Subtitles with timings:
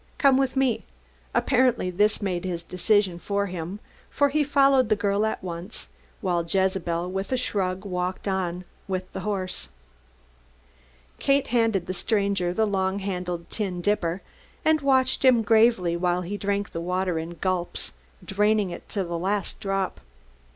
[0.17, 0.83] Come with me."
[1.35, 5.89] Apparently this made his decision for him, for he followed the girl at once,
[6.21, 9.69] while Jezebel with a shrug walked on with the horse.
[11.19, 14.23] Kate handed the stranger the long handled tin dipper
[14.65, 17.93] and watched him gravely while he drank the water in gulps,
[18.25, 20.01] draining it to the last drop.